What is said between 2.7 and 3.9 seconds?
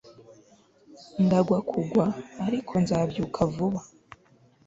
nzabyuka vuba